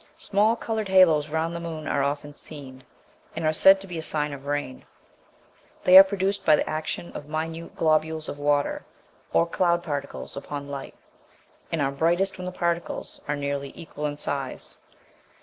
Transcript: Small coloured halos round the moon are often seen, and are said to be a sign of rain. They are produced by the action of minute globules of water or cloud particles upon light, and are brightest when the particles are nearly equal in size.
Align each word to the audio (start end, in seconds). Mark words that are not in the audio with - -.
Small 0.17 0.55
coloured 0.55 0.87
halos 0.87 1.29
round 1.29 1.55
the 1.55 1.59
moon 1.59 1.87
are 1.87 2.01
often 2.01 2.33
seen, 2.33 2.83
and 3.35 3.45
are 3.45 3.53
said 3.53 3.79
to 3.81 3.85
be 3.85 3.99
a 3.99 4.01
sign 4.01 4.33
of 4.33 4.47
rain. 4.47 4.83
They 5.83 5.95
are 5.95 6.03
produced 6.03 6.43
by 6.43 6.55
the 6.55 6.67
action 6.67 7.11
of 7.15 7.27
minute 7.29 7.75
globules 7.75 8.27
of 8.27 8.39
water 8.39 8.83
or 9.31 9.45
cloud 9.45 9.83
particles 9.83 10.35
upon 10.35 10.67
light, 10.71 10.95
and 11.71 11.83
are 11.83 11.91
brightest 11.91 12.39
when 12.39 12.45
the 12.45 12.51
particles 12.51 13.21
are 13.27 13.35
nearly 13.35 13.73
equal 13.75 14.07
in 14.07 14.17
size. 14.17 14.77